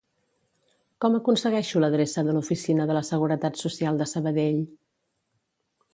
Com 1.05 1.17
aconsegueixo 1.17 1.83
l'adreça 1.83 2.25
de 2.29 2.35
l'oficina 2.37 2.89
de 2.93 2.95
la 2.99 3.03
Seguretat 3.13 3.63
Social 3.67 4.01
de 4.03 4.09
Sabadell? 4.17 4.59